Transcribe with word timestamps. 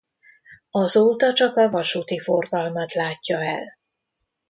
Azóta 0.71 1.33
csak 1.33 1.55
a 1.57 1.69
vasúti 1.69 2.19
forgalmat 2.19 2.93
látja 2.93 3.43
el. 3.43 3.77